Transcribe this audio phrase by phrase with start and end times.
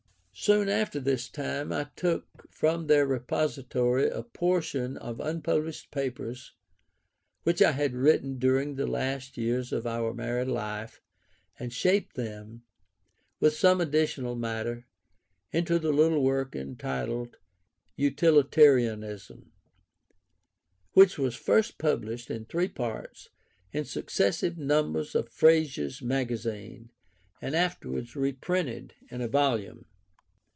[0.33, 6.53] Soon after this time I took from their repository a portion of the unpublished papers
[7.43, 10.99] which I had written during the last years of our married life,
[11.59, 12.63] and shaped them,
[13.39, 14.87] with some additional matter,
[15.51, 17.37] into the little work entitled
[17.95, 19.51] Utilitarianism;
[20.93, 23.29] which was first published, in three parts,
[23.73, 26.89] in successive numbers of Fraser's Magazine,
[27.43, 29.85] and afterwards reprinted in a volume.